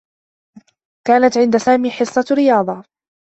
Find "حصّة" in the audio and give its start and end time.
1.91-2.25